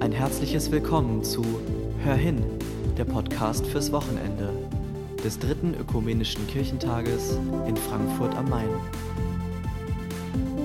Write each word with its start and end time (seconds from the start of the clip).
Ein 0.00 0.12
herzliches 0.12 0.70
Willkommen 0.70 1.22
zu 1.22 1.44
Hör 2.02 2.14
hin, 2.14 2.42
der 2.96 3.04
Podcast 3.04 3.66
fürs 3.66 3.92
Wochenende 3.92 4.48
des 5.22 5.38
dritten 5.38 5.74
ökumenischen 5.74 6.46
Kirchentages 6.46 7.38
in 7.68 7.76
Frankfurt 7.76 8.34
am 8.34 8.48
Main. 8.48 8.70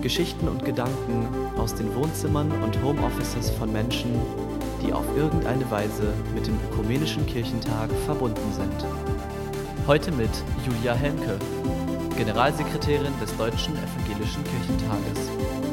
Geschichten 0.02 0.48
und 0.48 0.63
Gedanken 0.63 1.28
aus 1.58 1.76
den 1.76 1.94
Wohnzimmern 1.96 2.50
und 2.63 2.82
Homeoffices 2.82 3.50
von 3.50 3.74
Menschen, 3.74 4.10
die 4.82 4.93
auf 4.93 5.05
irgendeine 5.18 5.70
Weise 5.70 6.13
mit 6.33 6.47
dem 6.47 6.57
ökumenischen 6.71 7.25
Kirchentag 7.25 7.91
verbunden 8.05 8.54
sind. 8.54 8.86
Heute 9.86 10.13
mit 10.13 10.31
Julia 10.65 10.93
Helmke, 10.93 11.38
Generalsekretärin 12.15 13.13
des 13.21 13.36
Deutschen 13.36 13.73
Evangelischen 13.75 14.45
Kirchentages. 14.45 15.64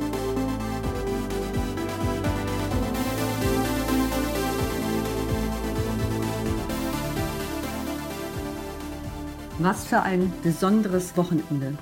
Was 9.59 9.85
für 9.85 10.01
ein 10.01 10.33
besonderes 10.43 11.17
Wochenende. 11.17 11.77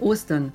Ostern, 0.00 0.52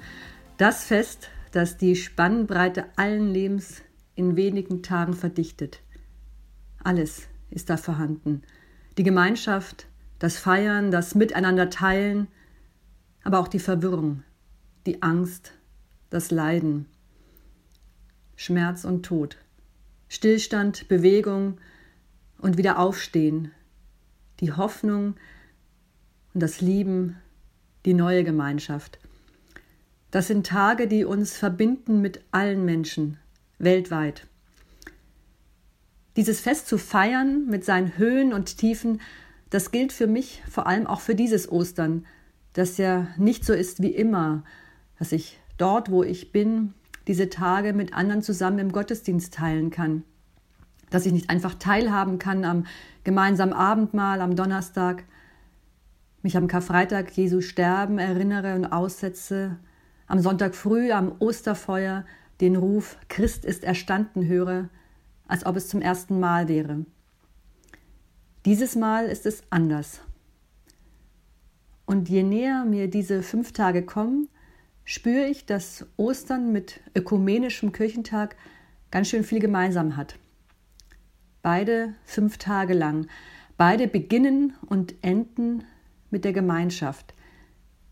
das 0.58 0.84
Fest, 0.84 1.30
das 1.52 1.78
die 1.78 1.96
Spannbreite 1.96 2.86
allen 2.96 3.32
Lebens 3.32 3.84
in 4.16 4.36
wenigen 4.36 4.82
Tagen 4.82 5.14
verdichtet. 5.14 5.82
Alles 6.84 7.28
ist 7.52 7.70
da 7.70 7.78
vorhanden. 7.78 8.42
Die 8.98 9.04
Gemeinschaft, 9.04 9.86
das 10.18 10.38
Feiern, 10.38 10.90
das 10.90 11.14
Miteinander 11.14 11.70
teilen, 11.70 12.28
aber 13.24 13.40
auch 13.40 13.48
die 13.48 13.60
Verwirrung, 13.60 14.24
die 14.88 15.04
Angst, 15.04 15.54
das 16.10 16.32
Leiden, 16.32 16.88
Schmerz 18.36 18.84
und 18.84 19.06
Tod, 19.06 19.38
Stillstand, 20.10 20.88
Bewegung 20.88 21.60
und 22.40 22.58
wieder 22.58 22.80
Aufstehen, 22.80 23.52
die 24.40 24.52
Hoffnung, 24.52 25.16
und 26.36 26.42
das 26.42 26.60
Lieben, 26.62 27.16
die 27.86 27.94
neue 27.94 28.26
Gemeinschaft. 28.26 29.00
Das 30.12 30.28
sind 30.28 30.46
Tage, 30.46 30.88
die 30.88 31.06
uns 31.06 31.38
verbinden 31.38 32.02
mit 32.02 32.24
allen 32.32 32.66
Menschen 32.66 33.18
weltweit. 33.58 34.28
Dieses 36.18 36.42
Fest 36.42 36.68
zu 36.68 36.78
feiern 36.78 37.48
mit 37.48 37.64
seinen 37.64 37.98
Höhen 37.98 38.34
und 38.34 38.58
Tiefen, 38.58 39.02
das 39.50 39.72
gilt 39.72 39.94
für 39.94 40.08
mich 40.08 40.44
vor 40.50 40.68
allem 40.68 40.88
auch 40.88 41.00
für 41.00 41.16
dieses 41.16 41.50
Ostern, 41.50 42.06
das 42.54 42.78
ja 42.78 43.08
nicht 43.18 43.46
so 43.46 43.54
ist 43.54 43.82
wie 43.82 43.92
immer, 43.92 44.44
dass 45.00 45.14
ich 45.14 45.40
dort, 45.58 45.90
wo 45.90 46.04
ich 46.04 46.34
bin, 46.34 46.74
diese 47.08 47.30
Tage 47.30 47.72
mit 47.72 47.94
anderen 47.94 48.22
zusammen 48.22 48.60
im 48.60 48.72
Gottesdienst 48.74 49.34
teilen 49.34 49.70
kann, 49.70 50.04
dass 50.90 51.06
ich 51.06 51.14
nicht 51.14 51.30
einfach 51.30 51.56
teilhaben 51.56 52.20
kann 52.20 52.44
am 52.44 52.66
gemeinsamen 53.06 53.54
Abendmahl 53.54 54.20
am 54.20 54.36
Donnerstag, 54.36 55.06
mich 56.26 56.38
am 56.38 56.48
Karfreitag 56.48 57.12
Jesu 57.12 57.40
Sterben 57.40 58.00
erinnere 58.00 58.56
und 58.56 58.66
aussetze, 58.66 59.60
am 60.08 60.20
Sonntag 60.20 60.56
früh 60.56 60.92
am 60.92 61.14
Osterfeuer 61.20 62.04
den 62.42 62.56
Ruf 62.56 62.98
Christ 63.10 63.46
ist 63.46 63.64
erstanden 63.64 64.26
höre, 64.26 64.70
als 65.28 65.46
ob 65.46 65.56
es 65.56 65.70
zum 65.70 65.82
ersten 65.82 66.20
Mal 66.20 66.48
wäre. 66.48 66.84
Dieses 68.44 68.76
Mal 68.76 69.06
ist 69.06 69.28
es 69.28 69.44
anders. 69.52 70.02
Und 71.86 72.10
je 72.10 72.24
näher 72.24 72.66
mir 72.66 72.90
diese 72.90 73.22
fünf 73.22 73.52
Tage 73.52 73.86
kommen, 73.86 74.28
spüre 74.84 75.28
ich, 75.28 75.46
dass 75.46 75.86
Ostern 75.96 76.52
mit 76.52 76.82
ökumenischem 76.96 77.72
Kirchentag 77.72 78.36
ganz 78.90 79.10
schön 79.10 79.24
viel 79.24 79.40
gemeinsam 79.40 79.96
hat. 79.96 80.18
Beide 81.44 81.94
fünf 82.04 82.40
Tage 82.40 82.74
lang, 82.74 83.06
beide 83.58 83.88
beginnen 83.88 84.56
und 84.66 84.96
enden 85.04 85.66
mit 86.16 86.24
der 86.24 86.32
Gemeinschaft, 86.32 87.14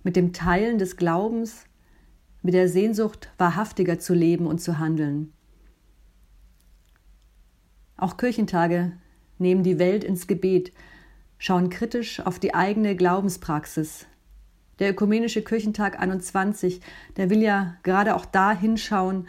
mit 0.04 0.16
dem 0.16 0.32
Teilen 0.32 0.78
des 0.78 0.96
Glaubens, 0.96 1.66
mit 2.42 2.54
der 2.54 2.70
Sehnsucht, 2.70 3.30
wahrhaftiger 3.38 4.00
zu 4.00 4.14
leben 4.14 4.48
und 4.48 4.60
zu 4.60 4.80
handeln. 4.80 5.34
Auch 7.98 8.16
Kirchentage 8.16 8.94
nehmen 9.40 9.62
die 9.62 9.78
Welt 9.78 10.06
ins 10.06 10.26
Gebet, 10.26 10.72
schauen 11.38 11.70
kritisch 11.70 12.22
auf 12.22 12.40
die 12.40 12.56
eigene 12.56 12.96
Glaubenspraxis. 12.96 14.06
Der 14.80 14.92
Ökumenische 14.92 15.42
Kirchentag 15.42 16.00
21, 16.00 16.80
der 17.18 17.30
will 17.30 17.42
ja 17.42 17.76
gerade 17.84 18.16
auch 18.16 18.26
da 18.26 18.58
hinschauen, 18.58 19.28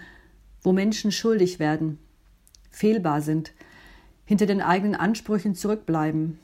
wo 0.62 0.72
Menschen 0.72 1.10
schuldig 1.10 1.58
werden, 1.58 1.98
fehlbar 2.70 3.22
sind, 3.22 3.54
hinter 4.24 4.46
den 4.46 4.62
eigenen 4.62 4.94
Ansprüchen 4.94 5.56
zurückbleiben, 5.56 6.38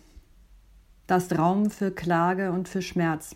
da 1.11 1.17
ist 1.17 1.37
Raum 1.37 1.73
für 1.73 1.91
Klage 1.91 2.53
und 2.53 2.69
für 2.69 2.83
Schmerz. 2.83 3.35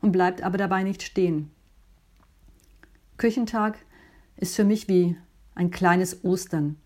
Und 0.00 0.10
bleibt 0.10 0.42
aber 0.42 0.58
dabei 0.58 0.82
nicht 0.82 1.04
stehen. 1.04 1.52
Küchentag 3.16 3.78
ist 4.36 4.56
für 4.56 4.64
mich 4.64 4.88
wie 4.88 5.16
ein 5.54 5.70
kleines 5.70 6.24
Ostern. 6.24 6.78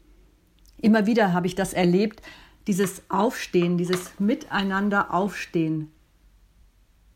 Immer 0.76 1.06
wieder 1.06 1.32
habe 1.32 1.46
ich 1.46 1.54
das 1.54 1.72
erlebt, 1.72 2.20
dieses 2.66 3.00
Aufstehen, 3.08 3.78
dieses 3.78 4.20
Miteinander 4.20 5.14
aufstehen. 5.14 5.90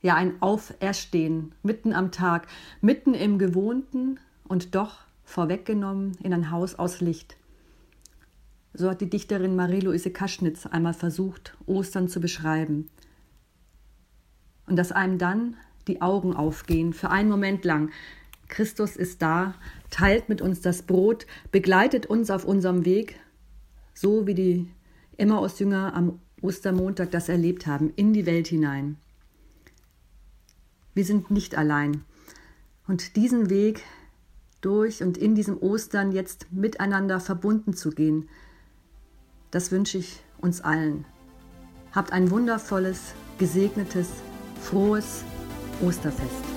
Ja, 0.01 0.15
ein 0.15 0.41
Auferstehen 0.41 1.55
mitten 1.63 1.93
am 1.93 2.11
Tag, 2.11 2.49
mitten 2.81 3.13
im 3.13 3.39
Gewohnten 3.39 4.19
und 4.45 4.75
doch 4.75 5.01
vorweggenommen 5.25 6.17
in 6.23 6.33
ein 6.33 6.51
Haus 6.51 6.75
aus 6.75 7.03
Licht. 7.03 7.37
So 8.79 8.91
hat 8.91 9.01
die 9.01 9.09
Dichterin 9.09 9.57
Marie-Louise 9.57 10.11
Kaschnitz 10.11 10.67
einmal 10.67 10.93
versucht, 10.93 11.57
Ostern 11.65 12.09
zu 12.09 12.21
beschreiben. 12.21 12.91
Und 14.67 14.77
dass 14.77 14.93
einem 14.93 15.17
dann 15.17 15.57
die 15.89 16.03
Augen 16.03 16.35
aufgehen, 16.35 16.93
für 16.93 17.11
einen 17.11 17.31
Moment 17.31 17.65
lang. 17.65 17.91
Christus 18.49 18.97
ist 18.97 19.23
da, 19.23 19.55
teilt 19.89 20.29
mit 20.29 20.43
uns 20.43 20.61
das 20.61 20.83
Brot, 20.83 21.27
begleitet 21.53 22.05
uns 22.05 22.31
auf 22.31 22.45
unserem 22.45 22.85
Weg, 22.85 23.19
so 23.95 24.27
wie 24.27 24.35
die 24.35 24.69
Emmaus-Jünger 25.17 25.95
am 25.95 26.21
Ostermontag 26.43 27.11
das 27.11 27.31
erlebt 27.31 27.67
haben, 27.67 27.95
in 27.97 28.13
die 28.13 28.27
Welt 28.27 28.49
hinein. 28.49 28.99
Wir 30.93 31.07
sind 31.07 31.31
nicht 31.31 31.57
allein. 31.57 32.05
Und 32.87 33.17
diesen 33.17 33.49
Weg 33.49 33.85
durch 34.61 35.03
und 35.03 35.17
in 35.17 35.35
diesem 35.35 35.57
Ostern 35.57 36.13
jetzt 36.13 36.53
miteinander 36.53 37.21
verbunden 37.21 37.73
zu 37.73 37.91
gehen, 37.91 38.29
das 39.57 39.73
wünsche 39.73 39.97
ich 39.97 40.21
uns 40.37 40.61
allen. 40.61 41.07
Habt 41.93 42.13
ein 42.13 42.31
wundervolles, 42.31 43.15
gesegnetes, 43.39 44.09
frohes 44.61 45.25
Osterfest. 45.81 46.56